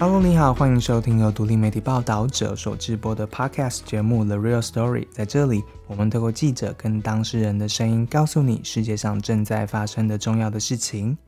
[0.00, 5.04] Hello，你好，欢迎收听由独立媒体报道者所制播的 Podcast 节目《The Real Story》。
[5.10, 11.18] 在这里，我们透过记者跟当事人的声音，告诉你世界上正在发生的重要的事情。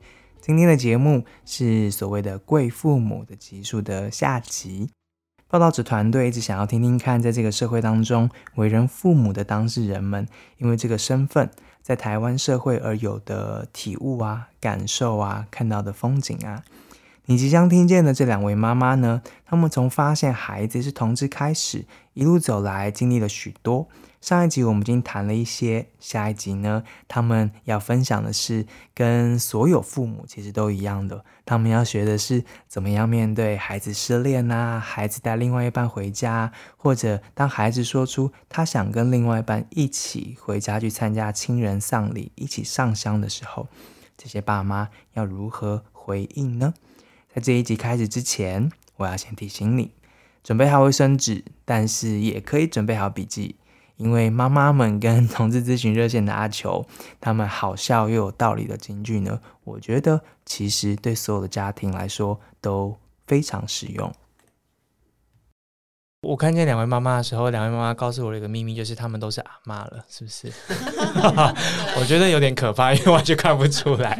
[0.41, 4.89] 今天的节目是所谓的“贵父母”的集数的下集。
[5.47, 10.27] 报道者团队一直想要听听看，在这个社会当中，为人父母的当事人们，
[10.57, 11.47] 因为这个身份，
[11.83, 16.63] 在台湾社会而有的体悟啊、感受啊、看到的风景啊。
[17.25, 23.87] 你即将听见的这两位妈妈呢，她们从发现孩子是同志开始，一路走来，经历了许多。
[24.19, 43.67] 上一集我们已经谈了一些，下一集呢，他们要分享的是跟所有父母其实都一样的，他们要学的是怎么样面对孩子失恋啊，孩子带另外一半回家，或者当孩子说出他想跟另外一半一起回家去参加亲人丧礼，一起上香的时候，
[44.17, 46.73] 这些爸妈要如何回应呢？
[47.35, 49.89] 在这一集开始之前，我要先提醒你，
[50.43, 53.55] 准备好卫生纸，但是也可以准备好笔记。
[53.97, 56.85] 因为妈妈们跟同志咨询热线的阿球，
[57.19, 62.95] 他们好笑又有道理的金句呢，我觉得其实对所有的家庭来说都
[63.25, 64.13] 非常实用。
[66.23, 70.51] 我看见两位妈妈的时候，两位妈妈告诉我一个秘密，就是他们都是阿妈了，是不是？
[71.99, 74.17] 我觉得有点可怕，因为完全看不出来。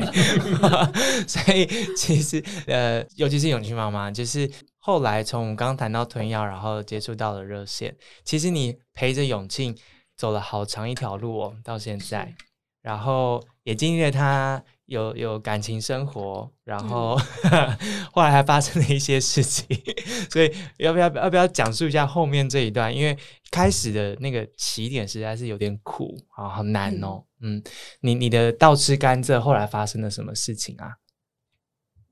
[1.28, 1.66] 所以
[1.96, 4.50] 其实呃，尤其是永清妈妈，就是。
[4.86, 7.96] 后来从我们刚刚谈到吞药，然后接触到了热线。
[8.26, 9.74] 其实你陪着永庆
[10.18, 12.36] 走了好长一条路哦，到现在，
[12.84, 17.18] 然后也经历了他有有感情生活，然后
[18.14, 19.66] 后来还发生了一些事情。
[20.30, 22.96] 所以要不要要不要讲述一下后面这一段？
[22.96, 23.18] 因为
[23.50, 27.24] 开始的那个起点实在是有点苦啊，好难哦。
[27.42, 27.64] 嗯，
[28.02, 30.98] 你你的倒吃甘蔗，后来发生了什么事情啊？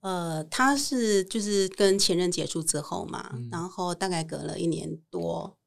[0.01, 5.57] 呃，他是就是跟前任结束之后嘛，然后大概隔了一年多，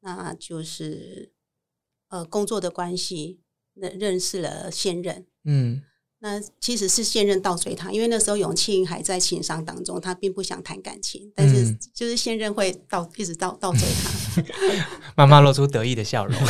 [0.00, 1.32] 那就是
[2.08, 3.40] 呃工作的关系，
[3.80, 5.26] 认认识了现任。
[5.44, 5.82] 嗯，
[6.20, 14.10] 那其实是现任倒追他，因为那时候永庆还在情伤当中，他并不想谈感情，但是就是现任会倒一直倒倒追他。
[15.16, 16.34] 妈妈露出得意的笑容。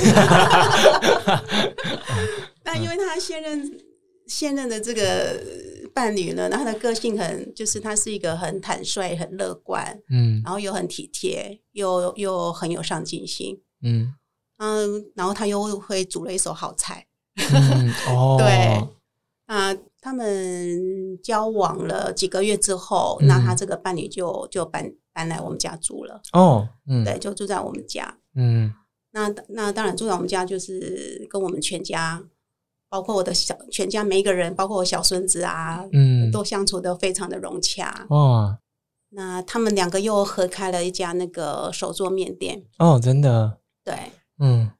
[2.64, 3.80] 那因为他现任
[4.26, 5.66] 现任的这个。
[5.94, 6.48] 伴侣呢？
[6.48, 14.14] 然后他的个性很，就是他是一个很坦率、很乐观，嗯，然后又很体贴，又又很有上进心，嗯
[14.58, 17.07] 嗯，然后他又会煮了一手好菜，
[18.08, 18.86] 哦， 对，
[19.46, 28.72] 啊，他们交往了几个月之后，那他这个伴侣就就搬搬来我们家住了，哦，嗯，对，就住在我们家，嗯，
[29.12, 32.22] 那那当然住在我们家就是跟我们全家。
[32.90, 38.06] 包括我的小全家每一个人，包括我小孙子啊，嗯，都相处的非常的融洽。
[38.08, 38.56] 哦，
[39.10, 42.64] 那他们两个又合开了一家那个手做面店。
[42.78, 43.58] 哦，真的？
[43.84, 43.94] 对，
[44.38, 44.70] 嗯。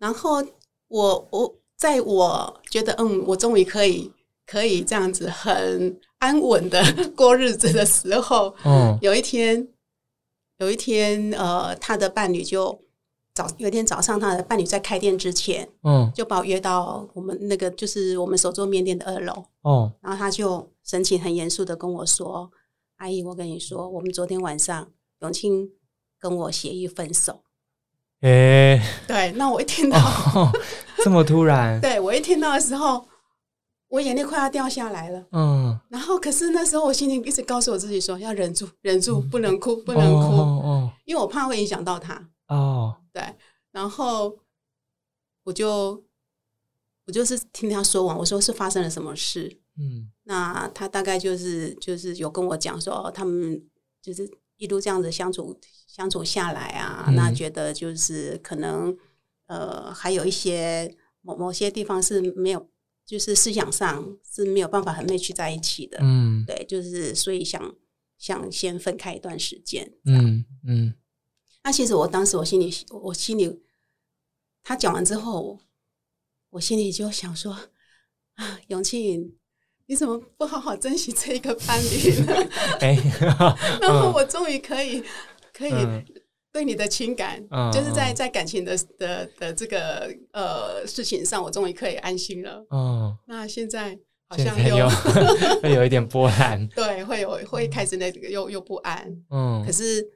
[0.00, 0.42] 然后
[0.88, 1.54] 我我
[1.84, 4.10] 在我觉得，嗯，我终于可以
[4.46, 6.82] 可以这样子很安稳的
[7.14, 9.68] 过日子的时候，嗯，有一天，
[10.56, 12.80] 有一天，呃，他的伴侣就。
[13.36, 22.48] 早有一天早上，他的伴侣在开店之前，嗯，就把我约到我们那个就是我们手做面店的二楼，哦，然后他就神情很严肃的跟我说
[22.98, 24.88] ：“阿姨，我跟你说，我们昨天晚上
[25.22, 25.68] 永清
[26.20, 27.40] 跟我协议分手。”
[28.22, 29.98] 哎，对，那我一听到
[31.04, 33.06] 这么突然， 对我一听到的时候，
[33.88, 42.96] 我眼泪快要掉下来了，嗯，然后可是那时候我心里一直告诉我自己说要忍住，忍住，不能哭，不能哭，哦，因为我怕会影响到他，哦。
[43.12, 43.22] 对，
[43.70, 44.36] 然后
[45.44, 46.02] 我就
[47.06, 53.62] 我就是听他说完，我说是发生了什么事，嗯，那他大概就是就是有跟我讲说，哦他们
[54.02, 55.56] 就是一路这样子相处
[55.86, 58.96] 相处下来啊，那觉得就是可能
[59.46, 62.68] 呃还有一些某某些地方是没有，
[63.06, 67.74] 就是思想上是没有办法很内去在一起的，嗯，对，就是所以想
[68.18, 70.94] 想先分开一段时间，嗯嗯。
[71.62, 73.62] 那其实我当时我心里，我心里，
[74.62, 75.58] 他讲完之后，
[76.50, 77.52] 我心里就想说
[78.34, 79.34] 啊，永庆，
[79.86, 82.34] 你怎么不好好珍惜这一个伴侣呢？
[82.80, 82.98] 哎，
[83.80, 85.02] 然后我终于可以
[85.54, 85.72] 可以
[86.54, 92.64] 对你的情感，就是在在感情的的的这个呃事情上，我终于可以安心了。
[92.70, 93.98] 哦，那现在
[94.28, 94.88] 好像有
[95.60, 99.04] 会有一点波澜， 对，会有会开始那个又又不安。
[99.30, 100.08] 嗯，可是。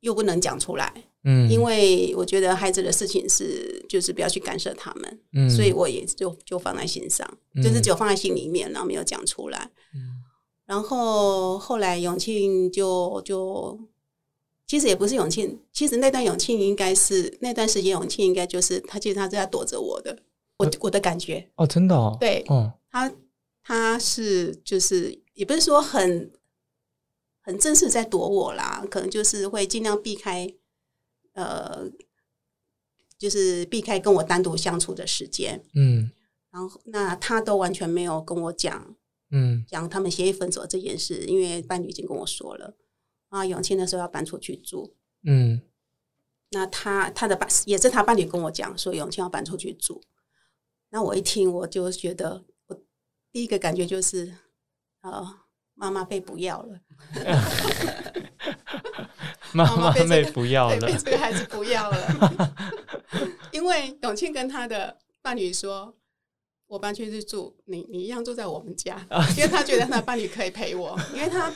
[0.00, 0.92] 又不能讲出来，
[1.22, 7.26] 嗯，因为我觉得孩子的事情是，就是不要去干涉他们，嗯，所以我也就就放在心上，
[7.62, 9.70] 就是只有放在心里面，然后没有讲出来。
[9.94, 10.20] 嗯，
[10.66, 13.80] 然后后来永庆就就，
[14.66, 20.18] 其实也不是永庆，其实那段永庆应该是那段时间永庆应该就是他，其实他是在躲着我的，
[20.56, 21.50] 我我的感觉。
[21.56, 23.12] 哦，真的哦，对，哦，他
[23.62, 26.30] 他是就是也不是说很
[27.40, 30.52] 很正式在躲我啦，可能就是会尽量避开，
[31.34, 31.90] 呃，
[33.18, 36.10] 就是避开跟我单独相处的时间，嗯，
[36.50, 38.96] 然后那他都完全没有跟我讲。
[39.30, 42.72] 嗯，讲他们协议分手这件事，因为伴侣已经跟我说了
[43.34, 44.94] 啊，永庆那时候要搬出去住。
[45.24, 45.60] 嗯，
[46.50, 50.00] 那他他的伴也是他伴侣跟我讲说永庆要搬出去住。
[50.90, 52.80] 那我一听，我就觉得我
[53.32, 54.36] 第一个感觉就是，
[55.00, 55.40] 呃，
[55.74, 56.80] 妈妈被不要了。
[59.52, 62.54] 妈妈被不要了，被这个孩子不要了。
[63.50, 65.96] 因为永庆跟他的伴侣说。
[66.66, 68.96] 我搬去去住，你你一样住在我们家，
[69.36, 71.50] 因为他觉得他的伴侣可以陪我，因为他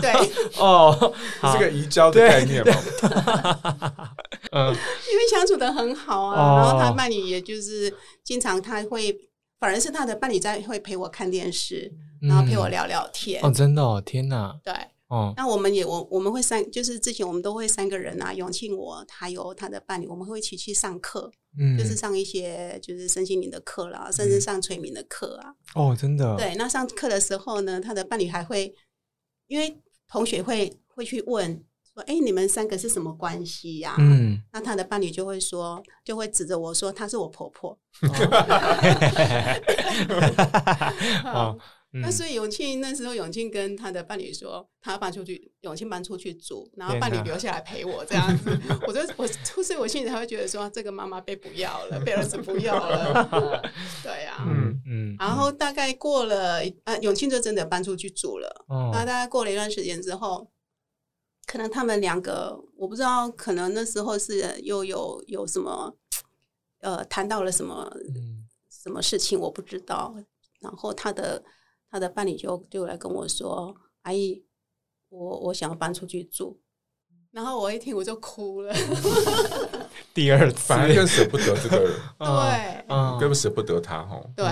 [0.00, 0.12] 对。
[0.58, 1.14] 哦，
[1.52, 2.74] 是个移交的概念嘛，
[4.52, 9.16] 嗯，因为相处的很好啊，然后他伴侣也就是经常他会，
[9.58, 14.74] 反而是他的伴侣在会陪我看电视，然后陪我聊聊天哦，真的哦，天哪，对。
[15.10, 21.28] 哦，那我们也我我们会三，就是之前我们都会三个人啊，永庆我还有他的伴侣，我们会一起去上课，
[21.58, 25.52] 嗯，就是上一些就是身心灵的课啦，甚至上催眠的课啊。
[25.74, 26.36] 哦，真的。
[26.36, 28.72] 对，那上课的时候呢，他的伴侣还会，
[29.48, 29.76] 因为
[30.08, 33.96] 同学会会去问说，哎，你们三个是什么关系呀？
[33.98, 37.76] 嗯，那他的伴侣就会说，就会指着我说，她是我婆婆。
[41.24, 41.58] 哦。
[41.92, 48.56] 那所以永庆那时候，永庆跟他的伴侣说，他搬出去，永庆搬出去住，然后伴侣留下来陪我这样子。
[48.86, 53.60] 我就我，所以我心里才会觉得说，这个妈妈被不要了，被儿子不要了。
[54.04, 55.16] 对呀，嗯嗯。
[55.18, 58.64] 然后大概过了，呃，永庆就真的搬出去住了。
[58.92, 60.48] 那大概过了一段时间之后，
[61.46, 65.96] 可能他们两个，我不知道，可能那时候是又有有什么，
[66.82, 67.92] 呃，谈到了什么，
[68.70, 70.14] 什么事情我不知道。
[70.60, 71.42] 然后他的。
[71.90, 74.44] 他的伴侣就就来跟我说：“阿姨，
[75.08, 76.60] 我我想要搬出去住。”
[77.32, 78.74] 然后我一听我就哭了。
[80.12, 84.20] 第二次，反而更舍不得这个人， 对，更舍不得他哈。
[84.34, 84.46] 对，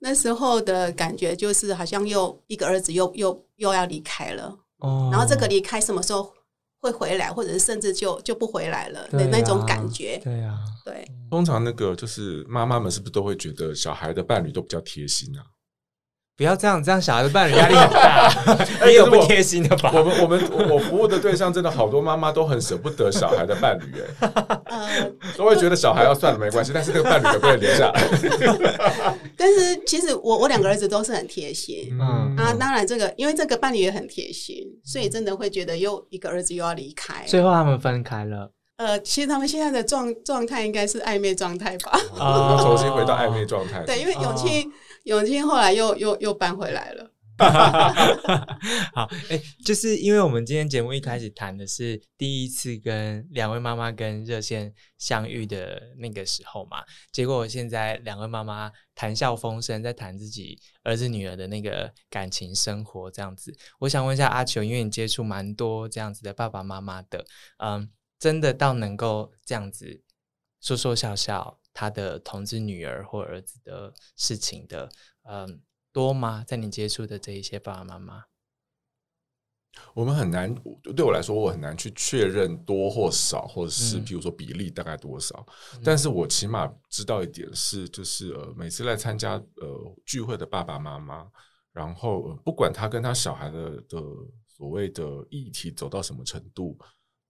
[0.00, 4.58] 那时候的感觉就是好像又一个儿子又又又要离开了。
[4.78, 6.32] 哦，然后这个离开什么时候
[6.80, 10.20] 会回来，或者是甚至就就不回来了的那种感觉。
[10.22, 11.06] 对呀，对。
[11.30, 15.44] 通常那个就是妈妈们是不是都会觉得小孩的伴侣都比较贴心啊？
[16.38, 19.90] 不要这样，这样小孩的伴侣压力很大， 也有不贴心的吧？
[19.92, 24.00] 我们我们我服务的对象真的好多妈妈都很舍不得小孩的伴侣，
[24.66, 28.00] 哎， 都会觉得小孩要算了没关系， 但是这个伴侣可不可以留下来？
[29.36, 38.52] 但是其实我我两个儿子都是很贴心，嗯啊，当然这个因为这个伴侣也很贴心，所以真的会觉得又一个儿子又要离开，最后他们分开了。
[38.76, 41.98] 呃，其实他们现在的状状态应该是暧昧状态吧？
[42.16, 43.82] 啊，重新回到暧昧状态。
[43.84, 44.70] 对，因为永清。
[45.08, 47.10] 永清后来又又又搬回来了。
[48.92, 63.56] 好，哎，就是因为我们今天节目一开始谈的是第一次跟两位妈妈跟热线相遇的那个时候嘛，结果现在两位妈妈谈笑风生，在谈自己儿子女儿的那个感情生活这样子。
[63.78, 67.24] 我想问一下阿球，因为你接触蛮多这样子的爸爸妈妈的，
[67.58, 70.02] 嗯，真的到能够这样子
[70.60, 71.60] 说说笑笑。
[71.74, 74.90] 他的同志女儿或儿子的事情的，
[75.30, 75.60] 嗯，
[75.92, 76.42] 多吗？
[76.46, 78.24] 在你接触的这一些爸爸妈妈，
[79.92, 80.54] 我们很难，
[80.96, 85.46] 对我来说，我很难去确认多或少，或者是比如说比例大概多少。
[85.84, 91.30] 但是我起码知道一点是，就是呃，每次来参加呃聚会的爸爸妈妈，
[91.72, 94.02] 然后不管他跟他小孩的的
[94.46, 96.78] 所谓的议题走到什么程度，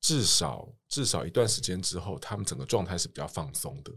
[0.00, 3.92] 至少至少一段时间之后，他们整个状态是比较放松的。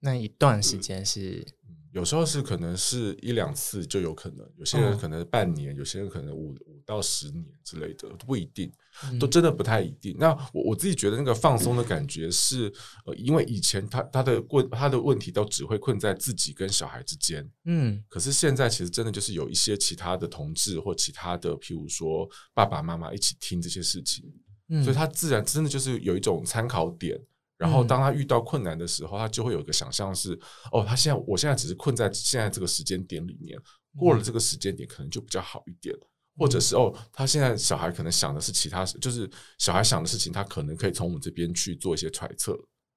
[0.00, 1.44] 那一段时间是，
[1.92, 8.70] 有时候是可能是一两次就有可能，有些人可能半年，有些人可能五五到十年之类的，不一定，
[9.18, 10.14] 都真的不太一定。
[10.18, 12.72] 那我我自己觉得那个放松的感觉是，
[13.06, 24.24] 呃，因为以前他他的问他的问题都只会困在自己跟小孩之间，嗯，可是现在其实真的就是有一些其他的同志或其他的，譬如说爸爸妈妈一起听这些事情，
[24.68, 27.18] 嗯所以他自然真的就是有一种参考点。
[27.58, 30.38] 然后，当他遇到困难的时候，他就会有一个想象是：
[30.72, 33.58] 哦，他现在，我现在只是困在现在这个时间点里面，
[33.98, 35.94] 过了这个时间点，可能就比较好一点。
[36.36, 42.56] 或者是哦，他现在小孩可能想的是其他，就是小孩想的事情，他可能可以从我们这边去做一些揣测，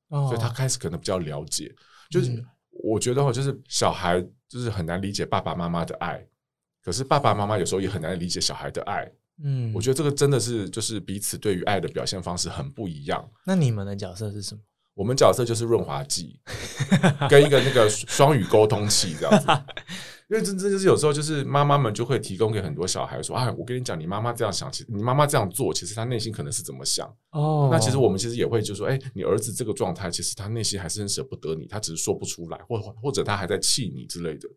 [0.09, 1.73] 所以他开始可能比较了解。
[2.11, 2.31] 就是
[2.69, 6.23] 我觉得，就是小孩就是很难理解爸爸妈妈的爱，
[6.83, 9.11] 可是爸爸妈妈有时候也很难理解小孩的爱。
[9.43, 13.27] 嗯，我觉得这个真的是就是彼此对于爱的表现方式很不一样。
[13.45, 14.61] 那你们的角色是什么？
[14.93, 16.39] 我们角色就是润滑剂，
[17.29, 19.47] 跟一个那个双语沟通器这样子。
[20.29, 27.67] 因为真真就是有时候就是妈妈们就会提供给很多小孩说啊，我跟你讲，你妈妈这样想，其实你妈妈这样做，其实她内心可能是怎么想哦。
[27.71, 34.47] 那其实我们其实也会就说，哎，你儿子这个状态，其实他内心还是很舍不得你，他只是说不出来，或或者他还在气你之类的。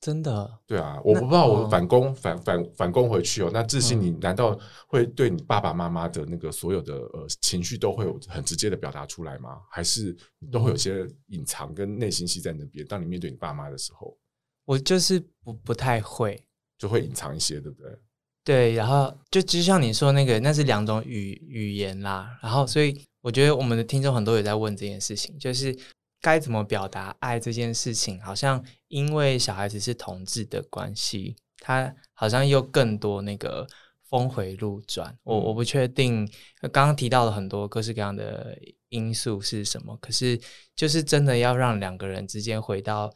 [0.00, 0.58] 真的？
[0.66, 3.50] 对啊，我不知道我反攻反反反攻回去哦。
[3.52, 9.58] 那自信，你难道会对你爸爸妈妈的那个所有的呃情绪都会有很直接的表达出来吗？
[9.70, 10.16] 还是
[10.52, 12.86] 都会有些隐藏跟内心戏在那边？
[12.86, 14.16] 当你面对你爸妈的时候？
[14.64, 16.44] 我就是不不太会，
[16.78, 17.98] 就会隐藏一些，对不对？
[18.44, 22.38] 对，然后就就像你说那个，那是两种语语言啦。
[22.40, 25.76] 然后，所以我觉得我们的听众很多也在问这件事情，就是
[26.20, 28.20] 该怎么表达爱这件事情。
[28.22, 33.66] 好像因为小孩子是同志的关系，他好像又更多那个
[34.08, 35.16] 峰回路转。
[35.22, 36.26] 我我不确定，
[36.60, 38.58] 刚刚提到了很多各式各样的
[38.88, 40.40] 因素是什么，可是
[40.74, 43.12] 就是真的要让两个人之间回到。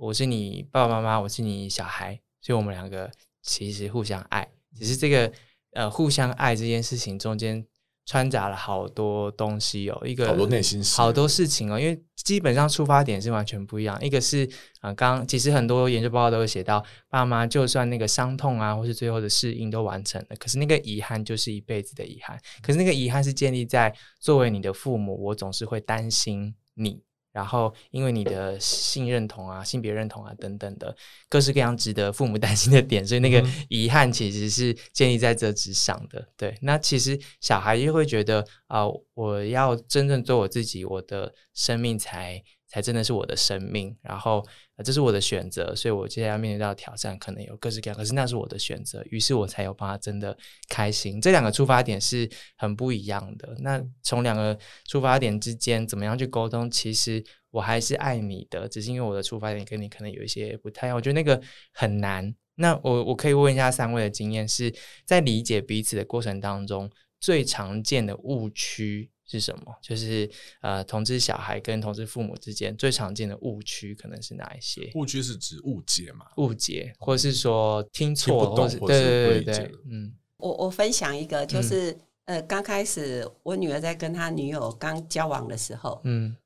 [0.00, 3.08] 我是你爸爸妈妈，我是你小孩，所以我们两个
[3.42, 4.48] 其实互相爱。
[4.76, 5.32] 只是这个
[5.70, 7.64] 呃，互相爱这件事情中间
[8.06, 11.80] 掺杂了好多东西哦，一个好多内心好多事情哦。
[11.80, 13.98] 因为基本上出发点是完全不一样。
[14.04, 14.48] 一个是
[14.80, 22.38] 啊，刚其实很多研究报告都会写到，爸妈就算那个伤痛啊，或是最后的适应都完成了，可是那个遗憾就是一辈子的遗憾。
[22.62, 27.02] 可是那个遗憾是建立在作为你的父母，我总是会担心你。
[27.34, 30.96] 然后，因为你的性认同啊、性别认同啊等等的
[31.28, 36.26] 各式各样值得父母担心的点，所以那个遗憾其实是建立在这之上的。
[36.36, 42.42] 对，那其实小孩就会觉得啊，我要真正做我自己，我的生命才。
[42.74, 44.44] 才真的是我的生命，然后
[44.84, 50.36] 这是我的选择，所以我接下来面临到挑战，可能有各式各样，可是那是我的选择，于是我才有办法真的
[50.68, 51.20] 开心。
[51.20, 53.54] 这两个出发点是很不一样的。
[53.60, 56.68] 那从两个出发点之间怎么样去沟通？
[56.68, 60.96] 其实我还是爱你的，只是因为我的出发点跟你可能有一些不太一样。
[60.96, 61.40] 我觉得那个
[61.72, 62.34] 很难。
[62.56, 66.90] 那我我可以问一下三位的经验，是在理解彼此的过程当中
[67.20, 69.12] 最常见的误区。
[69.26, 69.74] 是什么？
[69.82, 74.90] 就是呃，同志小孩跟同志父母之间最常见的误区可能是哪一些？
[74.94, 76.26] 误区是指误解嘛？
[76.36, 80.14] 误解，或是说听错，或是对对对，嗯。
[80.36, 86.36] 我我分享一个，就是呃，刚开始我女儿在跟她女友刚交往的时候，嗯，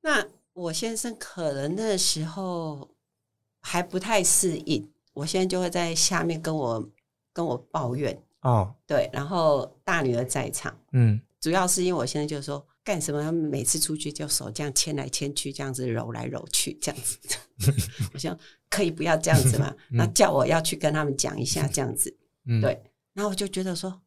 [0.00, 2.90] 那我先生可能那时候
[3.60, 6.90] 还不太适应，我现在就会在下面跟我
[7.32, 11.20] 跟我抱怨哦，对，然后大女儿在场，嗯。
[11.42, 17.18] 主要是因为我现在就是说干什么，他们每次出去就手这样牵来牵去，这样子揉来揉去，这样子。
[18.14, 18.38] 我想
[18.70, 19.74] 可以不要这样子嘛？
[19.90, 22.16] 那叫我要去跟他们讲一下这样子。
[22.62, 22.80] 对，
[23.12, 24.02] 然后我就觉得说，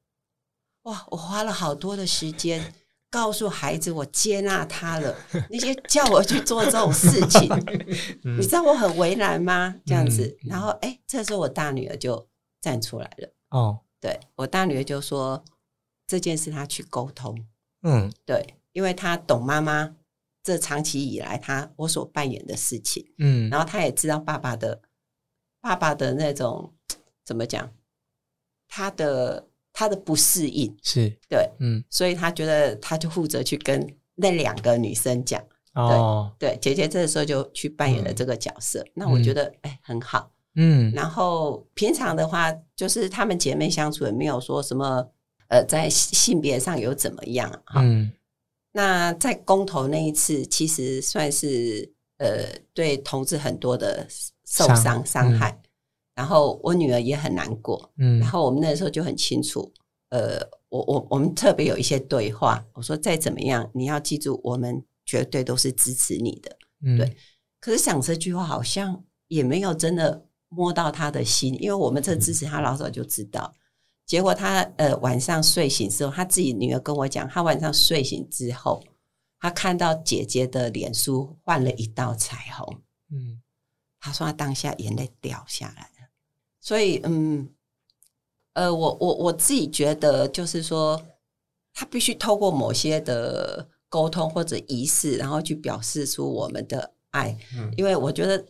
[0.84, 2.74] 哇，我花了好多的时间
[3.10, 5.14] 告诉孩子我接纳他了，
[5.50, 7.50] 那些叫我去做这种事情，
[8.24, 9.76] 你知道我很为难吗？
[9.86, 12.26] 这样子，然后哎，这时候我大女儿就
[12.62, 13.30] 站出来了。
[13.50, 15.44] 哦，对我大女儿就说。
[16.08, 17.36] 这件事他去沟通，
[17.82, 19.96] 嗯，对，因为他懂妈妈
[20.44, 24.80] 这长期以来他我所扮演的事情，嗯，然后他也知道爸爸的
[25.60, 26.72] 爸爸的那种
[27.24, 27.72] 怎么讲，
[28.68, 35.44] 他的他的不适应是对，嗯，所以他觉得他就负责去跟那两个女生讲，
[35.74, 45.10] 哦，对，姐姐这个时候就去扮演了这个角色，那我觉得哎很好，嗯，然后平常的话就是她们姐妹相处也没有说什么。
[45.48, 47.50] 呃，在性别上有怎么样？
[47.66, 47.84] 哈，
[48.72, 54.08] 那在公投那一次，其实算是呃，对同志很多的
[54.46, 55.62] 受伤伤害。
[56.16, 57.92] 然后我女儿也很难过。
[57.98, 59.72] 嗯，然后我们那时候就很清楚，
[60.10, 62.66] 呃，我我我们特别有一些对话。
[62.74, 66.58] 我说再怎么样，你要记住，我们绝对都是支持你的。
[66.86, 67.16] 嗯，对。
[67.60, 73.54] 可是想这句话，好像也没有真的摸到他的心，因为我们这支持他老早就知道。
[74.06, 78.84] 结果他呃晚上睡醒之后，他自己女儿跟我讲，他晚上睡醒之后，
[79.40, 82.82] 他看到姐姐的脸书换了一道彩虹，
[83.12, 83.42] 嗯，
[84.00, 86.10] 他说他当下眼泪掉下来了。
[86.62, 87.50] 所以嗯，
[88.54, 91.04] 呃，我我我自己觉得就是说，
[91.74, 98.46] 他必须透过某些的沟通或者仪式，然后去表示出我们的爱，嗯，因为我觉得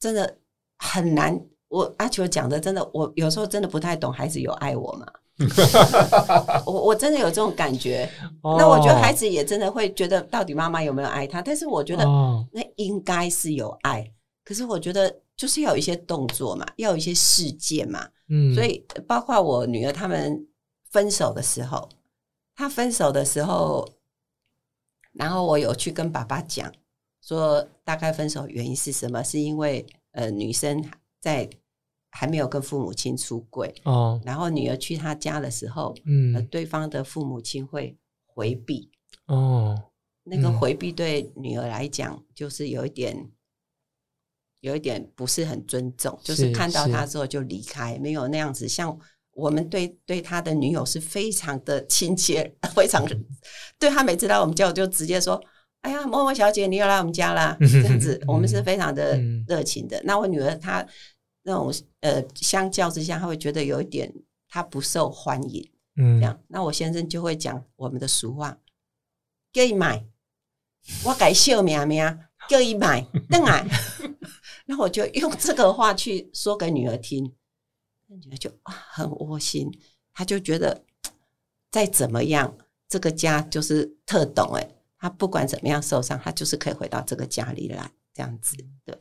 [0.00, 0.38] 真的
[0.78, 1.40] 很难。
[1.68, 5.06] 我阿球讲的真的，我有时候真的不太懂孩子有爱我吗？
[6.64, 8.08] 我我真的有这种感觉。
[8.42, 11.42] 那我觉得孩子也真的会觉得，到底妈妈有没有爱他？
[11.42, 12.04] 但是我觉得
[12.52, 14.10] 那应该是有爱。
[14.44, 18.08] 可是我觉得就是要有一些动作嘛，要有一些事件嘛。
[18.28, 20.46] 嗯，所以包括我女儿他们
[20.90, 21.88] 分手的时候，
[22.54, 23.86] 她分手的时候，
[25.12, 26.72] 然后我有去跟爸爸讲，
[27.20, 29.22] 说大概分手原因是什么？
[29.22, 30.82] 是因为呃，女生
[31.20, 31.48] 在
[32.10, 38.90] 还没有跟父母亲出轨哦，然后女儿去他家的时候，嗯，对方的父母亲会回避
[39.26, 39.90] 哦，
[40.24, 43.30] 那个回避对女儿来讲就是有一点。
[44.62, 48.66] 有一点不是很尊重，就是看到他之后就离开，没有那样子。
[48.66, 48.98] 像
[49.32, 53.06] 我们对对他的女友是非常的亲切， 非常
[53.78, 55.40] 对他每次来我们家，我就直接说
[55.86, 59.16] ：“哎呀，默默小姐，你又来我们家啦。”这样子，我们是非常的
[59.46, 60.00] 热情的。
[60.02, 60.84] 那我女儿她
[61.42, 64.12] 那种呃，相较之下，她会觉得有一点
[64.48, 65.70] 她不受欢迎。
[65.96, 68.58] 嗯，这样，那我先生就会讲我们的俗话
[69.52, 70.04] ：“叫伊买，
[71.04, 73.64] 我改笑名名，叫伊买，等来。
[74.66, 77.32] ”那我就用这个话去说给女儿听，
[78.08, 79.70] 女儿就很窝心，
[80.12, 80.84] 她就觉得
[81.70, 88.56] 再怎么样，这个家就是特懂哎，她不管怎么样受伤，他就是可以回到这个家里来，这样子。
[88.84, 88.96] 对，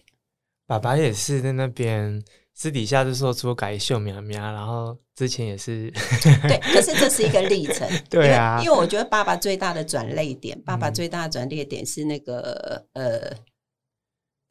[0.66, 2.24] 爸爸也是在那边
[2.54, 5.92] 私底下就说出改秀苗苗，然后之前也是
[6.48, 13.36] 对，可是这是一个历程， 对啊，因为我觉得爸爸最大的转泪点，爸爸最大的转捩点是那个呃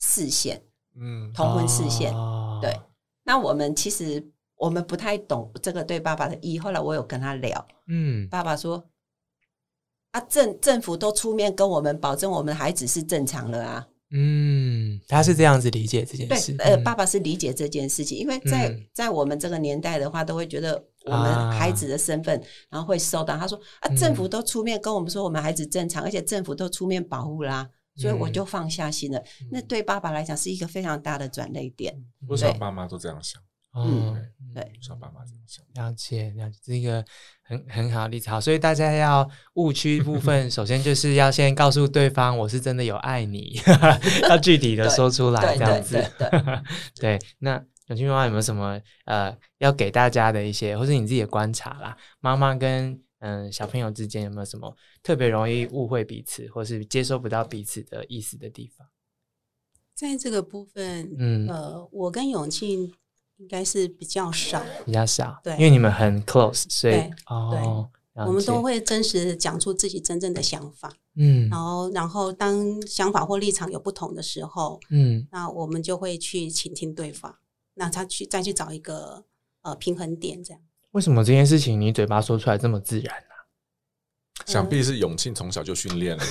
[0.01, 0.63] 视线。
[0.97, 2.13] 嗯，同婚视线，
[2.63, 2.73] 对。
[3.25, 4.25] 那我们其实
[4.55, 6.57] 我们不太懂这个对爸爸的意义。
[6.57, 8.89] 后来我有跟他聊，嗯，爸爸说
[10.15, 13.89] 啊，政政府都出面跟我们保证，我们孩子是正常了啊。
[14.13, 16.55] 嗯，他是这样子理解这件事。
[16.61, 22.41] 呃，爸爸是理解这件事情，因为在在我们这个年代的话，都会觉得我们孩子的身份，
[22.71, 27.69] 然后会受到他说啊，政府都出面跟我们说我们孩子正常，而且政府都出面保护啦。
[27.97, 29.21] 所以我就放下心了。
[29.51, 31.93] 那对爸爸来讲是一个非常大的转泪点。
[32.27, 33.43] 不少爸妈都这样想。
[33.77, 34.15] 嗯，
[34.55, 35.65] 对，不少爸妈这样想。
[35.75, 37.05] 了解，了解，这个
[37.45, 38.29] 很很好例子。
[38.31, 43.61] 好，所以大家要误区部分， 首先就是要先告诉对方，我是真的有爱你，
[44.29, 46.03] 要具体的说出来，这样子。
[47.01, 51.97] 对，那永清妈妈有没有什么呃要给大家的一些，或是你自己的观察啦？
[52.21, 58.87] 妈妈跟嗯，小朋友之间有没有什么特别容易误会彼此，或是接收不到彼此的意思的地方？
[59.95, 62.93] 在这个部分，嗯，呃，我跟永庆
[63.39, 66.95] 应该是比较少，比较少，对，因为你们很 close，所以
[67.27, 77.37] 哦，我们都会真实讲出自己真正的想法，嗯，然后，然后当想法或立场有不同的时候，嗯，那我们就会去倾听对方，
[77.75, 79.25] 那他去再去找一个
[79.63, 80.61] 呃平衡点，这样。
[80.93, 83.35] 为什么这件事情你嘴巴说出来这么自然呢？
[84.47, 86.25] 想必是永庆从小就训练了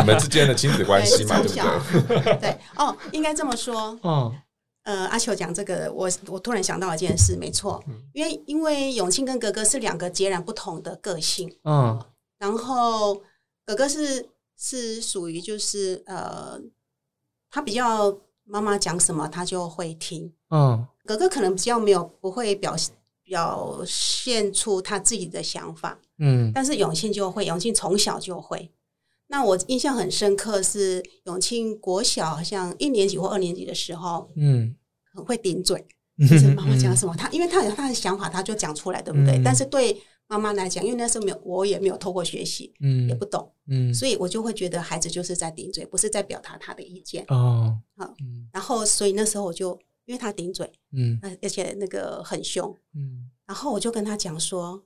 [0.00, 2.36] 你们之间的亲子关系嘛， 对不对？
[2.40, 3.98] 对哦，应该这么说。
[4.02, 4.34] 哦，
[4.84, 11.54] 呃，阿秋讲这个，我我突然想到一件事，没错，因为因为永庆跟哥哥是两个截然不同的个性。
[11.64, 12.02] 嗯，
[12.38, 13.20] 然后
[13.66, 16.58] 哥哥是是属于就是呃，
[17.50, 20.32] 他比较妈妈讲什么他就会听。
[20.50, 22.94] 嗯，哥哥可能比较没有不会表现。
[23.26, 28.70] 表现出他自己的想法，嗯，但是永庆就会，永庆从小就会。
[29.26, 34.74] 那我印象很深刻是永庆国小好像一年级或二年级的时候，嗯，
[35.12, 35.86] 很会顶嘴，
[36.28, 39.40] 就是妈妈讲什么，他因为他有他的想法，他就讲出来，对不对？
[39.44, 47.78] 但是对妈妈来讲，因为那时候没有，我也没有透过学习，嗯，也不懂，嗯，所以我就会觉得孩子就是在顶嘴，不是在表达他的意见哦。
[47.96, 48.14] 好，
[48.52, 49.78] 然后所以那时候我就。
[50.06, 54.84] 因为他顶嘴，嗯，而且那个很凶，嗯，然后我就跟他讲说：“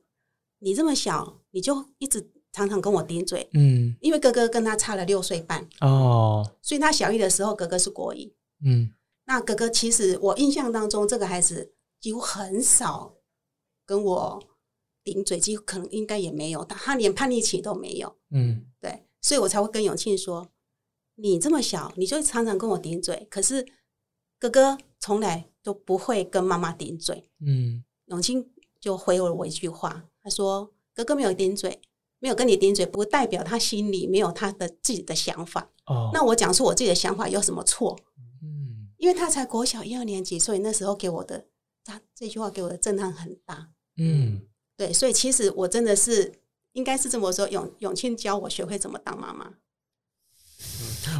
[0.63, 2.25] 你这么小，你就一直
[2.59, 5.67] 常常跟我顶嘴，嗯，因为哥哥跟他差了六岁半。
[5.81, 8.93] 哦，所以他小一的时候，哥哥是国一，嗯，
[9.27, 13.15] 那哥哥其实我印象当中，这个孩子几乎很少
[13.87, 14.43] 跟我
[15.03, 20.51] 顶嘴，几乎可能应该也没有，他他连叛逆期都没有，嗯，对，所以我才会跟永庆说：
[21.15, 23.67] 你这么小，你就常常跟我顶嘴，可是。”
[24.41, 27.29] 哥哥从来都不会跟妈妈顶嘴。
[27.45, 28.49] 嗯，永庆
[28.81, 31.81] 就回了我一句话，他说：“哥哥没有顶嘴，
[32.19, 35.71] 没有跟你顶嘴，不代表他心里没有他的自己的想法。
[35.87, 37.99] 哦，那我讲出我自己的想法有什么错？
[38.43, 41.47] 嗯，因为他才国小一二年级，所以那时候给我的
[41.85, 43.69] 他这句话给我的震撼很大。
[43.97, 44.43] 嗯，
[44.77, 46.33] 对，所以其实我真的是
[46.73, 49.55] 应该是这么说，永永庆教我学会怎么当妈妈。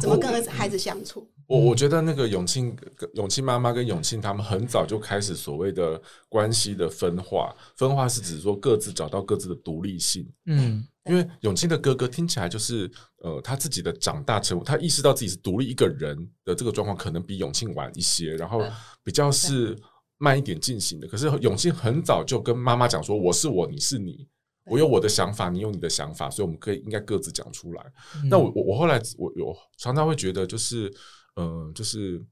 [0.01, 1.29] 怎么跟儿子孩子相处？
[1.49, 2.77] 我我觉得那个永庆、
[3.15, 7.55] 永庆妈妈跟永庆他们很早就开始所谓的关系的分化。
[7.75, 10.31] 分化是指说各自找到各自的独立性。
[10.45, 12.89] 嗯，因为永庆的哥哥听起来就是
[13.23, 18.63] 呃他自己的长大成，他意识到自己是独立一个人的这个状况，可能比永庆晚一些，然后
[19.03, 19.75] 比较是
[20.19, 21.07] 慢一点进行的。
[21.07, 24.27] 可是永庆很早就跟妈妈讲说：“我是我，你是你。”
[24.69, 27.83] 我有我的想法，你有你的想法，所以我们可以应该各自讲出来。
[28.29, 30.93] 那我我我后来我有常常会觉得，就是
[31.39, 32.23] 呃，就是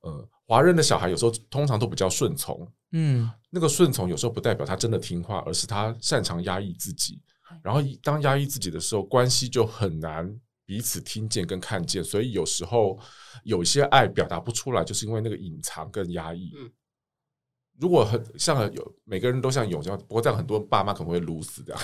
[0.00, 7.20] 呃，华人的小孩有时候通常都比较顺从，嗯，那个顺从有时候不代表他真的听话，而是他擅长压抑自己。
[7.62, 12.02] 然后当压抑自己的时候，关系就很难彼此听见跟看见。
[12.02, 12.98] 所以有时候
[13.44, 16.52] 有些爱表达不出来，就是因为那个隐藏跟压抑。
[17.80, 21.80] 如果很像有每个人都像永这样，不过这样很多爸妈可能会撸死这样。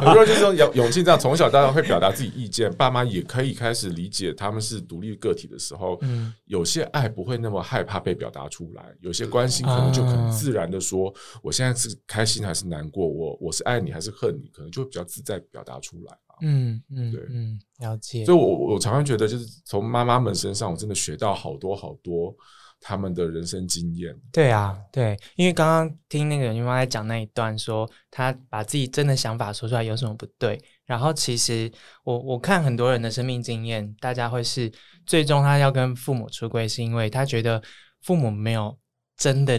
[0.00, 18.24] 很多人就是说永永庆这样从小到大会表达自己意见，爸妈也可以开始理解他们是独立个体的时候，嗯，有些爱不会那么害怕被表达出来，有些关心可能就很自然的说，我现在是开心还是难过，我我是爱你还是恨你，可能就会比较自在表达出来嗯嗯，对，嗯，了解。
[18.24, 22.34] 所以我我常常觉得，就是从妈妈们身上，我真的学到好多好多。
[22.78, 30.62] 他们的人生经验，对啊，对，因为刚刚听那个妈妈在讲那一段，说她把自己真的想法说出来有什么不对？
[30.84, 31.72] 然后其实
[32.04, 34.70] 我我看很多人的生命经验，大家会是
[35.06, 37.60] 最终他要跟父母出柜，是因为他觉得
[38.02, 38.78] 父母没有
[39.16, 39.58] 真的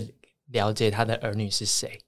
[0.52, 2.00] 了解他的儿女是谁。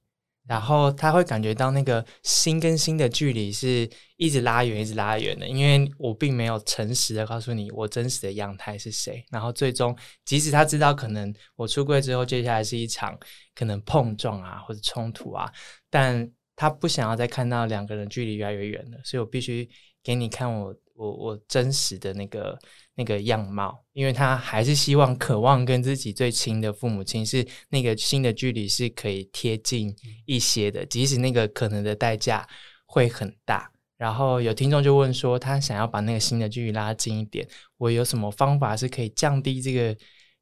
[0.50, 9.24] 然后他会感觉到那个心跟心的距离是一直拉远、一直拉远的，因为我并没有诚实的告诉你我真实的样态是谁。
[9.30, 13.16] 然后最终，即使他知道可能我出柜之后，接下来是一场
[13.54, 15.54] 可能碰撞啊或者冲突啊，
[15.88, 19.70] 但他不想要再看到两个人距离越来越远了，所以我必须
[20.04, 22.58] 给你看我我我真实的那个。
[23.00, 32.46] 那个样貌，因为他还是希望、渴望跟自己最亲的父母亲是那个新的距离是可以贴近一些的，即使那个可能的代价
[32.86, 33.72] 会很大。
[33.98, 39.96] 然后有听众就问说，他想要把那个新的距离拉近一点，我有什么方法是可以降低这个？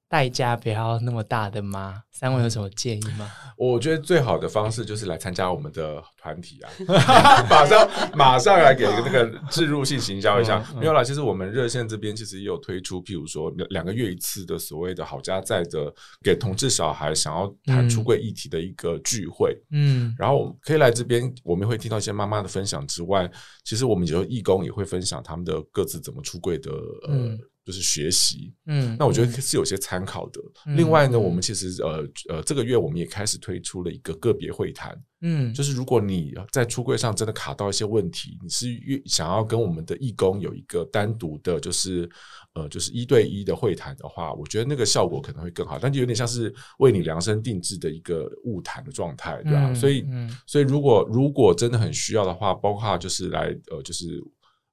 [0.09, 2.03] 代价不要那么大的吗？
[2.11, 3.29] 三位有什么建议吗？
[3.57, 6.71] 我觉得最好的方式就是来参加我们的团体啊，
[7.49, 10.63] 马上马上来给那个置入性行销一下。
[10.79, 15.93] 没有啦，其实我们热线这边其实也有推出，譬如说两个月一次的所谓的好家在的
[16.23, 19.55] 给同志小孩想要谈出柜议题的一个聚会。
[19.71, 23.29] 嗯，然后可以来这边，我们会听到一些妈妈的分享之外，
[23.63, 26.71] 其实我们有义工也会分享他们的各自怎么出柜的
[27.07, 27.37] 呃。
[27.67, 30.39] 就是学习，嗯，那我觉得是有些参考的。
[30.77, 42.09] 另外呢，我们其实呃呃，这个月我们也开始推出了一个个别会谈，嗯，就是如果你在出柜上真的卡到一些问题，你是越想要跟我们的义工有一个单独的，就是
[42.53, 49.73] 呃，就是一对一的会谈的话，我觉得那个效果可能会更好，但就有点像是为你量身定制的一个物谈的状态，对吧？
[49.73, 50.05] 所以，
[50.45, 54.23] 所以如果如果真的很需要的话，包括就是来呃，就是。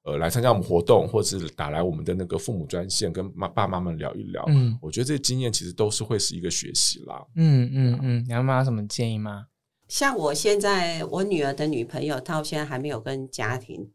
[0.05, 4.45] 呃，来参加我们活动，或者是打来我们的那个父母专线，跟妈爸妈们聊一聊。
[4.49, 7.25] 嗯，我觉得这些经验其实都是会是一个学习啦。
[7.35, 9.47] 嗯嗯嗯，你妈妈有什么建议吗？
[9.87, 13.89] 像我现在，我女儿的女朋友，到现在还没有跟家庭、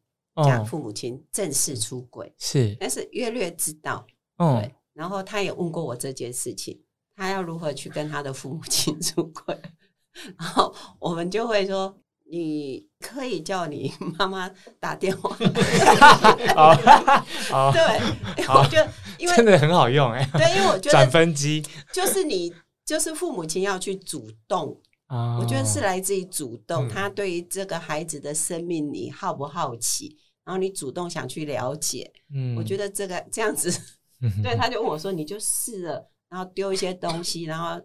[0.44, 4.04] 家父母亲正式出轨，是，但是略略知道。
[4.36, 6.80] 对，然后她也问过我这件事情，
[7.14, 9.56] 他要如何去跟他的父母亲 出轨，
[10.36, 11.96] 然后我们就会说。
[12.30, 15.30] 你可以叫你 妈妈打电话。
[17.50, 17.82] 好，对，
[18.46, 18.88] 我觉得
[19.18, 20.24] 因为真的很好用哎。
[20.32, 21.60] 对，因为我觉得转分机
[21.92, 22.54] 就是你，
[22.86, 25.38] 就是父母亲要去主动啊。
[25.40, 30.16] 我觉得是来自于主动，他对于这个孩子的生命，你好不好奇？
[30.44, 32.12] 然后你主动想去了解。
[32.32, 33.70] 嗯，我觉得这个这样子，
[34.42, 37.80] 对，他就问我说：“你就试了，然后丢一些东西，然后。”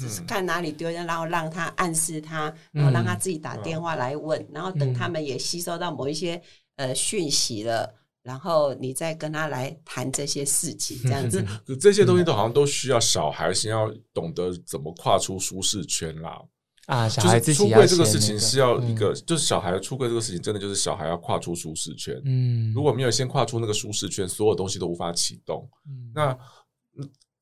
[0.00, 6.40] 只是看哪里丢人，然后让他暗示他，然后让他自己打电话来问，然后等他们也吸收到某一些
[6.76, 11.44] 呃讯息了，然后你再跟他来谈这些事情，这样子。
[11.78, 16.40] 这些东西都好像都需要小孩先要懂得怎么跨出舒适圈啦。
[16.86, 22.18] 啊，小孩子出柜这个事情是要一个，就是小孩出柜这个事情，真的就是小孩要跨出舒适圈。
[22.24, 25.68] 嗯，如果没有先跨出那个舒适圈，所有东西都无法启动。
[26.14, 26.34] 那。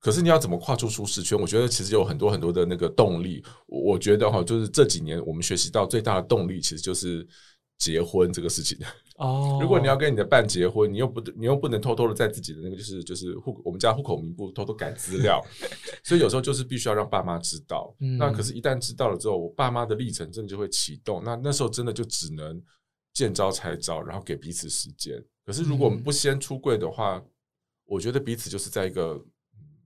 [0.00, 1.38] 可是你要怎么跨出舒适圈？
[1.38, 3.44] 我觉得其实有很多很多的那个动力。
[3.66, 7.26] 我觉得哈，就是这几年我们学习到最大的动力，其实就是
[7.78, 8.78] 结婚这个事情。
[9.16, 15.44] 哦，如果你要跟你的伴结婚，你又不你又不能偷偷的在自己的那个就是就是户我们家户口名簿偷偷改资料，
[16.04, 17.92] 所以有时候就是必须要让爸妈知道。
[18.18, 21.20] 那可是，一旦知道了之后，我爸妈的历程真的就会启动。
[21.24, 22.62] 那那时候真的就只能
[23.12, 25.20] 见招拆招，然后给彼此时间。
[25.44, 27.20] 可是如果我们不先出柜的话，
[27.86, 29.20] 我觉得彼此就是在一个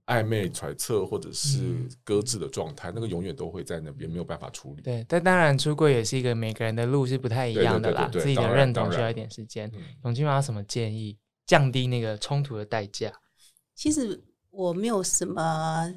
[0.07, 1.59] 暧昧、揣测或者是
[2.03, 4.81] 搁置的状态，那个永远都会在那边，没有办法处理。
[4.81, 9.71] 对，但当然出柜也是一个每个人的路是不太一样的啦，自己的认同需要一点时间。
[10.03, 13.11] 永清妈有什么建议降低那个冲突的代价？
[13.75, 15.93] 其实我没有什么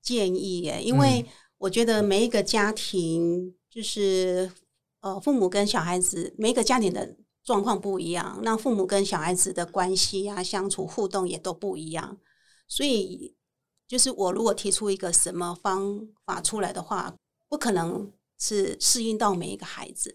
[0.00, 1.24] 建议耶，因为
[1.58, 4.50] 我觉得每一个家庭就是
[5.00, 7.16] 呃，父母跟小孩子每一个家庭的。
[7.44, 12.18] 状况不一样，那父母跟小孩子的关系啊、相处互动也都不一样，
[12.66, 13.34] 所以
[13.88, 17.16] 就是我如果提出一个什么方法出来的话，
[17.48, 20.14] 不可能是适应到每一个孩子。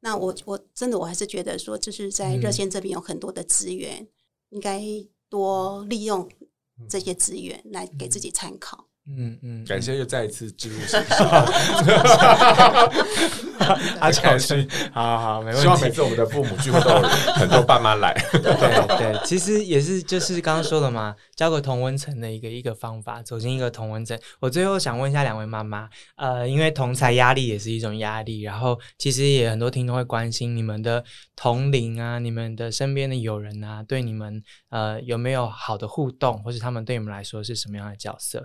[0.00, 4.06] 那我我真的我还是觉得说，就是在热线这边有很多的资源，
[4.50, 4.84] 应该
[5.30, 6.30] 多利用
[6.90, 8.89] 这些资源来给自己参考。
[9.16, 11.04] 嗯嗯，感谢又再一次进入现
[14.00, 15.60] 阿乔是，好好没问题。
[15.60, 17.02] 希望每次我们的父母聚会都有
[17.34, 18.12] 很多爸妈来。
[18.32, 18.40] 对
[18.98, 24.18] 对，其实也是就是刚刚说的嘛，交个同温层的一个一个方法，走进一个同温层。
[24.40, 31.04] 我最后想问一下两位妈妈，呃，因为同才压力也是一种压力，然后其实也很多听众会关心你们的
[31.36, 38.42] 同龄啊，你们的身边的友人啊，对你们呃有没有好的互动，或是他们对你们来说是什么样的角色？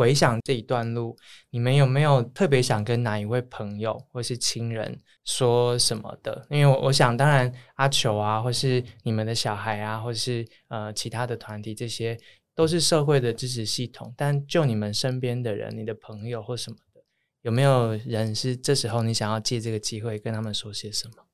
[0.00, 1.14] 回想这一段路，
[1.50, 6.46] 你们有没有特别想跟哪一位朋友或是亲人说什么的？
[6.48, 12.18] 因为我想，当然阿球啊，或是你们的小孩啊，或是呃其他的团体，这些
[12.54, 14.14] 都是社会的支持系统。
[14.16, 17.02] 但就你们身边的人，你的朋友或什么的，
[17.42, 21.26] 有没有人是这时候你想要借这个机会跟他们说些什么？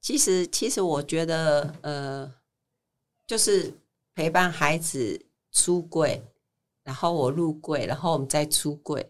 [0.00, 2.34] 其实，其实我觉得，呃，
[3.26, 3.74] 就是
[4.14, 6.22] 陪伴孩子出柜。
[6.84, 9.08] 然后我入柜，然后我们再出柜。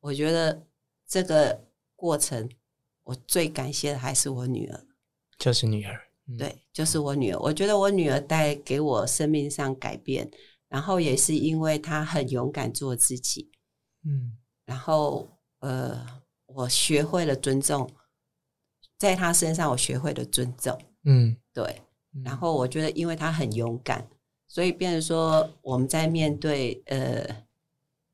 [0.00, 0.64] 我觉得
[1.06, 2.48] 这个过程，
[3.02, 4.86] 我最感谢的还是我女儿，
[5.36, 6.00] 就是女儿，
[6.38, 7.38] 对，就是我女儿。
[7.40, 10.30] 我觉得我女儿带给我生命上改变，
[10.68, 13.50] 然后也是因为她很勇敢做自己，
[14.04, 15.28] 嗯，然后
[15.58, 17.90] 呃，我学会了尊重，
[18.96, 21.82] 在她身上我学会了尊重，嗯，对，
[22.24, 24.08] 然后我觉得因为她很勇敢。
[24.50, 27.44] 所以，变成说，我们在面对呃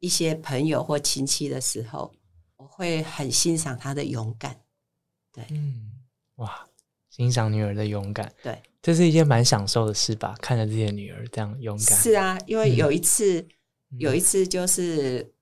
[0.01, 2.13] 一些朋友或亲戚的时候，
[2.57, 4.61] 我会很欣赏他的勇敢。
[5.33, 5.93] 对，嗯，
[6.35, 6.69] 哇，
[7.09, 10.35] 欣赏女儿的勇敢，对，这是一件蛮享受的事吧？
[10.43, 11.99] 看着自己的女儿这样勇敢。
[11.99, 13.47] 是啊，因为有一次，
[13.99, 15.33] 有一次就是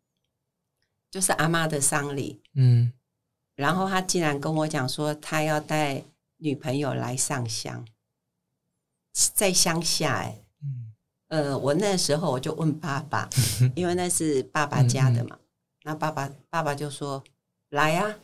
[1.10, 2.92] 就是阿妈的丧礼，嗯，
[3.54, 6.04] 然后他竟然跟我讲说，他要带
[6.36, 7.86] 女朋友来上香，
[9.12, 10.38] 在乡下，哎。
[11.32, 13.26] 呃，我那时候我就问爸爸，
[13.74, 15.38] 因为那是爸爸家的嘛。
[15.82, 17.24] 那爸爸爸爸就说
[17.72, 18.14] ：“来呀。”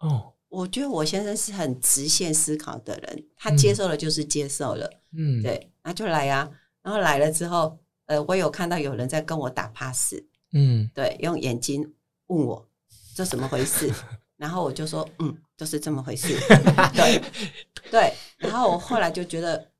[0.00, 4.86] 哦，我觉得我先生是很直线思考的人，他接受了就是接受了。
[5.16, 6.46] 嗯，对，那就来呀。
[6.82, 10.14] 然后来了之后，呃，我有看到有人在跟我打 pass。
[10.52, 11.94] 嗯，对，用眼睛
[12.26, 12.68] 问我
[13.14, 13.90] 这怎么回事，
[14.36, 16.38] 然后我就说：“嗯，就是这么回事。
[16.94, 17.22] ”对
[17.90, 19.71] 对，然后我后来就觉得。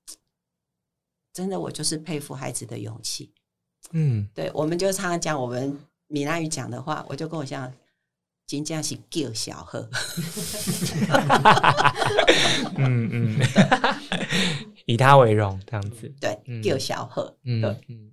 [1.33, 3.33] 真的，我就是佩服孩子的勇气。
[3.91, 7.73] 嗯，对，我们就常常讲我们闽南语讲的话，我就跟我讲，
[8.45, 9.89] 金江是叫小贺。
[12.77, 13.39] 嗯 嗯，
[14.85, 16.13] 以他为荣，这样子。
[16.21, 17.35] 对，叫小贺。
[17.43, 18.11] 嗯嗯。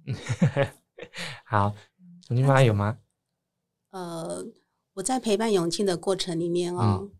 [1.45, 1.75] 好，
[2.29, 2.99] 永清妈有吗？
[3.91, 4.45] 呃，
[4.95, 7.11] 我在陪伴永庆的过程里面哦，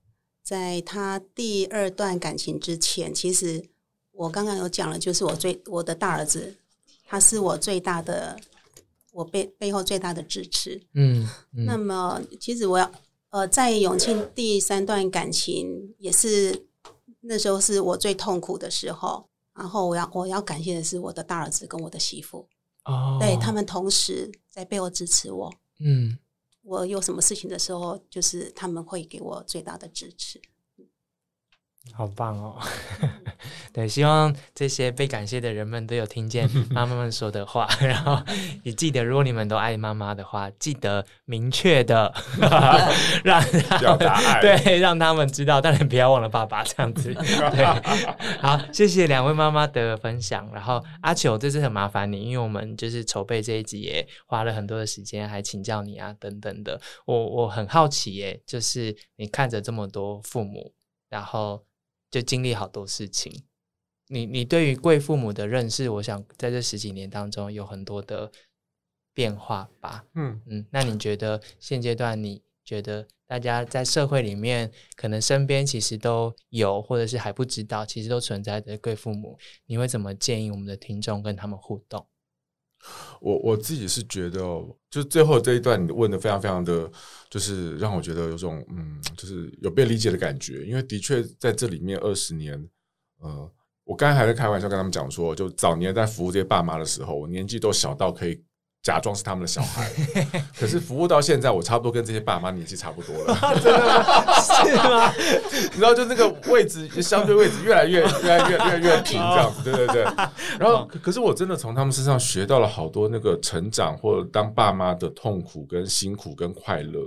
[0.43, 3.71] 在他第二段感情之前，其实。
[4.21, 6.55] 我刚刚有讲了，就是我最我的大儿子，
[7.07, 8.39] 他是我最大的，
[9.13, 10.79] 我背背后最大的支持。
[10.93, 12.93] 嗯，那么其实我要
[13.31, 16.67] 呃，在永庆第三段感情也是
[17.21, 22.47] 那时候是我最痛苦的时候，然后我要我要感谢的是我的大儿子跟我的媳妇，
[22.85, 25.51] 哦，对他们同时在背后支持我。
[25.79, 26.19] 嗯，
[26.61, 30.39] 我有什么事情的时候，就是他们会给我最大的支持。
[31.93, 32.59] 好棒哦！
[33.73, 38.19] 对，希望这些被感谢的人们都有听见 妈妈们说的话， 然后
[38.63, 42.13] 也记得，如果你们都爱妈妈的话，记得明确的
[43.25, 43.43] 让
[43.81, 47.13] 表达爱，对，让他们知道，当然不要忘了爸爸这样子。
[47.13, 47.65] 对，
[48.41, 50.49] 好，谢谢两位妈妈的分享。
[50.53, 56.81] 然后阿球，这次很麻烦你，因为我们就是筹备这一集也花了很多的时间，还请教你啊等等的。
[57.05, 60.73] 我我很好奇耶，就是你看着这么多父母，
[61.09, 61.63] 然后。
[62.11, 63.45] 就经历好多事情，
[64.09, 68.31] 你你对于贵父母的认识，我想在这十几年当中有很多的
[69.15, 70.05] 变化吧。
[70.15, 82.05] 嗯嗯，那你觉得现阶段你觉得大家在社会里面，可能身边其实都有，或者是还不知道，其实都存在的贵父母，你会怎么建议我们的听众跟他们互动？
[83.21, 84.41] 我我自己是觉得，
[84.91, 86.91] 就最后这一段你问的非常非常的，
[87.29, 90.65] 就是让我觉得有种嗯，就是有被理解的感觉。
[90.65, 92.69] 因为的确在这里面二十年，
[93.19, 93.51] 呃，
[93.85, 98.43] 我刚才还在开玩笑跟他们讲说，就早年在服务这些爸妈的时候，我年纪都小到可以。
[98.83, 99.93] 假装是他们的小孩，
[100.59, 104.33] 可是服务到现在，我差不多跟这些爸妈年纪差不多了， 真的吗？
[104.41, 105.13] 是吗？
[105.71, 110.03] 你知道，就那个位置，相对位置越来越、越来越、越来越平，这样子，对对对。
[110.59, 117.01] 然后，可是我真的从他们身上学到了好多那个成长或者当爸妈的痛苦、跟辛苦、跟快乐。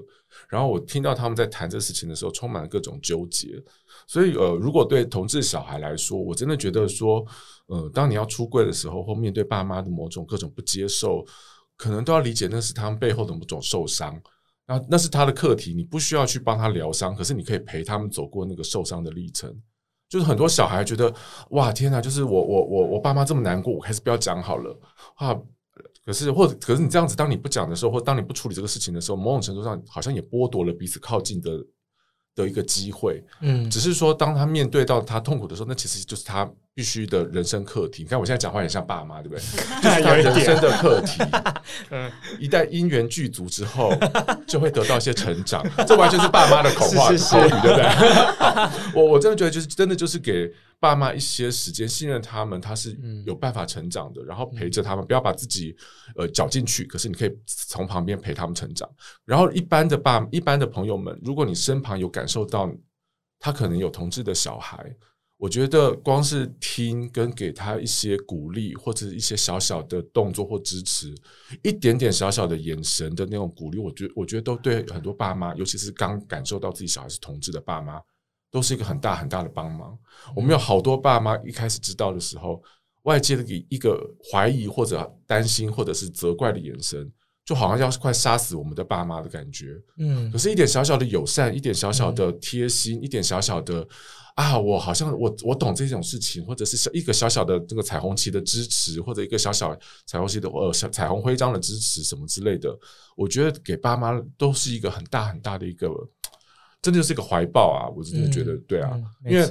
[0.48, 3.50] 然后我听到他们在谈这事情的时候，充满了各种纠结。
[4.06, 7.26] 所以，呃，如果对同志小孩来说，我真的觉得说，
[7.66, 11.26] 呃，当你要出柜的时候，或面对爸妈的某种各种不接受。
[11.84, 14.18] 可能都要理解那是他们背后的某种受伤，
[14.66, 19.54] 那那是他的课题，你不需要去帮他疗伤，可是你可以陪他们走过那个受伤的历程。
[20.08, 21.14] 就是很多小孩觉得，
[21.50, 22.00] 哇，天哪！
[22.00, 24.80] 就是我我我我爸妈这么难过，我还是不要讲好了
[25.16, 25.38] 啊。
[26.06, 31.52] 可是或者可是你这样子，当你不讲的时候，或当你不处理这个事情的时候，某种程度上好像也剥夺了彼此靠近的。
[32.36, 38.04] 的一个机会，嗯，只是说，当他面对到他痛苦的时候，那其实就是他必须的人生课题。
[38.04, 39.42] 你看，我现在讲话也像爸妈，对不对？
[39.82, 41.22] 就是他人生的课题。
[41.92, 43.94] 嗯，一旦因缘具足之后，
[44.48, 45.64] 就会得到一些成长。
[45.88, 47.86] 这完全是爸妈的口话口语，对不对？
[48.96, 50.52] 我我真的觉得，就是真的就是给。
[50.80, 52.94] 爸妈一些时间信任他们，他是
[53.26, 55.74] 有办法成长的，然后陪着他们，不要把自己
[56.18, 56.84] 呃搅进去。
[56.84, 58.90] 可是你可以从旁边陪他们成长。
[59.24, 62.70] 然后一般的爸，一般的朋友们，如果你身旁有感受到
[63.40, 64.94] 他可能有同志的小孩，
[65.44, 71.14] 我觉得光是听跟给他一些鼓励，或者一些小小的动作或支持，
[71.62, 78.00] 一点点小小的眼神的那种鼓励，我觉我觉得都对很多爸妈，尤其是刚感受到自己小孩是同志的爸妈。
[78.50, 79.98] 都是一个很大很大的帮忙。
[80.36, 82.62] 我们有好多爸妈一开始知道的时候，
[83.02, 84.00] 外界的一一个
[84.32, 87.12] 怀疑或者担心或者是责怪的眼神，
[87.44, 89.76] 就好像要快杀死我们的爸妈的感觉。
[89.98, 93.88] 嗯，可是，一点小小的友善，一点小小的贴心，一点小小的
[94.36, 102.70] 啊，我好像我我懂这种事情，或者是一个小小的这个彩虹旗的支持，或者一个小小彩虹旗的呃小彩虹徽章的支持什么之类的，
[103.16, 105.90] 我觉得给爸妈都是一个很大很大的一个。
[106.82, 107.88] 真的就是一个怀抱啊！
[107.96, 109.50] 我真的觉得对啊，因为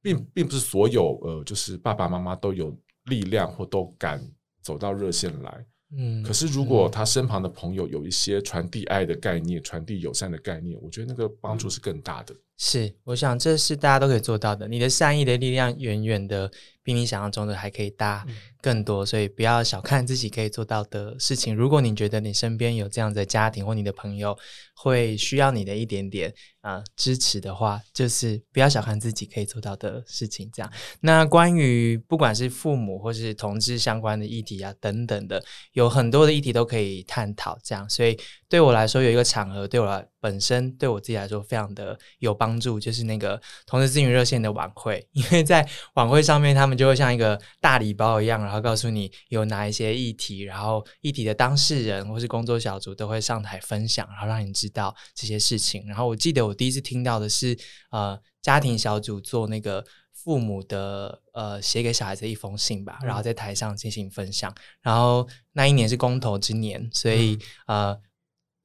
[0.00, 4.18] 并并不是所有呃，就是爸爸妈妈都有力量或都敢
[4.62, 5.66] 走到热线来。
[5.94, 12.34] 嗯，可是如果他身旁的朋友有一些传递爱的概念、传递友善的概念，我觉得那个帮助是更大的。
[12.62, 14.68] 是，我想这是大家都可以做到的。
[14.68, 16.50] 你的善意的力量远远的
[16.82, 18.26] 比你想象中的还可以大
[18.60, 21.56] 更多，所以不要小看自己可以做到的事情。
[21.56, 24.36] 如果你觉得你身边有这样的家庭或你的朋友
[24.74, 30.50] 会需要你的一点点啊支持的话，就是不要小看自己可以做到的事情。
[30.52, 30.70] 这样，
[31.00, 35.42] 那关于不管是父母或是同志相关的议题啊等等的，
[35.72, 37.58] 有很多的议题都可以探讨。
[37.64, 38.18] 这样，所以
[38.50, 40.06] 对我来说有一个场合，对我来。
[40.20, 55.86] 本身对我自己来说非常的有帮助，就是那个同时咨询热线的晚会， 因为在晚会上面，他们就会像一个大礼包一样，然后告诉你有哪一些议题，然后议题的当事人或是工作小组都会上台分享，然后让你知道这些事情。
[55.86, 57.56] 然后我记得我第一次听到的是，
[57.90, 64.54] 呃，家庭小组做那个父母的呃写给小孩子一封信吧，然后在台上进行分享。
[64.82, 67.98] 然后那一年是公投之年，所以呃。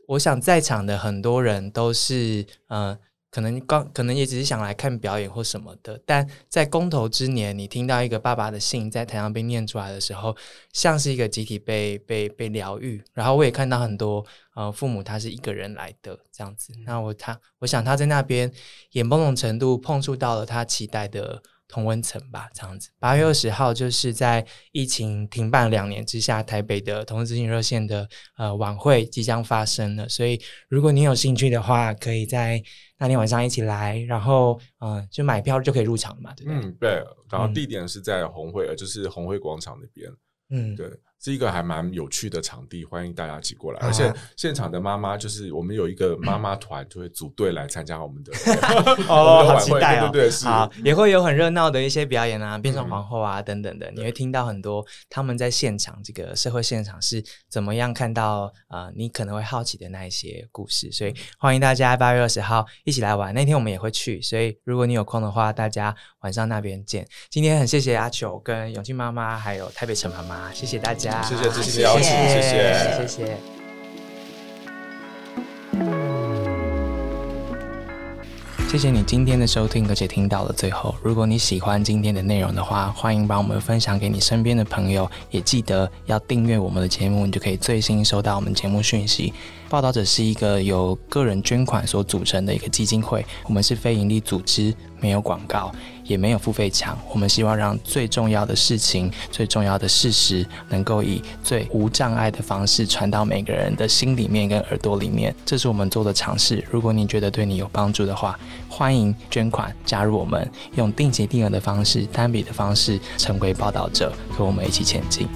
[0.08, 2.98] 我想在场的很多人都是，呃，
[3.32, 6.02] 可能刚可能也只是想来看表演或什么的。
[6.06, 10.36] 但在公投之年，你听到一个爸爸的信在台上被念出来的时候，
[10.74, 13.04] 像是一个集体被被被疗愈。
[13.13, 16.74] 然后我也看到很多呃父母他是一个人来的这样子。
[16.86, 18.52] 那我他我想他在那边
[18.91, 21.41] 也某种程度碰触到了他期待的。
[21.67, 22.89] 同温层吧，这样子。
[22.99, 30.08] 八月二十号就是在疫情停办两年之下，台北的同志咨询热线的呃晚会即将发生了。
[30.08, 32.62] 所以，如果你有兴趣的话，可以在
[32.97, 36.60] 那天晚上一起来，然后嗯，就买票就可以入场嘛，对不对？
[36.60, 37.04] 嗯，对。
[37.30, 40.10] 然后地点是在红会，就是红会广场那边。
[40.49, 40.89] 嗯，对。
[41.26, 43.80] 是一个还蛮有趣的场地，欢迎大家一起过来。
[43.80, 48.32] 而且现场的妈妈就是我们有一个妈妈团，就会组队来参加我们的
[49.10, 50.10] 哦，好期待哦！
[50.13, 60.92] 对对是，好也会有很热闹的一些表演啊，变成皇后啊等等的，你会听到很多他们在现场这个社会现场是怎么样看到啊，你可能会好奇的那一些故事。
[60.92, 64.21] 所以欢迎大家八月二十号一起来玩，那天我们也会去。
[64.21, 67.04] 所以如果你有空的话，大家晚上那边见。
[67.32, 71.15] 今天很谢谢阿球跟永庆妈妈还有台北陈妈妈，谢谢大家。
[71.24, 73.38] 谢谢支持的邀请，谢谢，谢谢。
[78.68, 80.94] 谢谢你今天的收听，而且听到了最后。
[81.02, 89.34] 如果你喜欢今天的内容的话，欢迎把我们分享给你身边的朋友，也记得要订阅我们的节目，你就可以最新收到我们节目讯息。
[89.70, 95.71] 报道者是一个由个人捐款所组成的一个基金会，我们是非营利组织，没有广告，
[96.04, 96.98] 也没有付费墙。
[97.12, 105.35] 我们希望让最重要的事情、最重要的事实，能够以最无障碍的方式传到每个人的心里面跟耳朵里面。
[105.46, 106.63] 这是我们做的尝试。
[106.71, 108.39] 如果你觉得对你有帮助的话，
[108.69, 115.27] 欢迎捐款加入我们，用定期定额的方式、单笔的方式成为报道者，和我们一起前进。